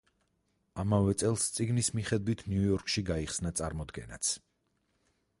ამავე 0.83 1.11
წელს, 1.23 1.43
წიგნის 1.57 1.89
მიხედვით 1.97 2.41
ნიუ 2.53 2.63
იორკში 2.69 3.03
გაიხნსა 3.09 3.51
წარმოდგენაც. 3.61 4.31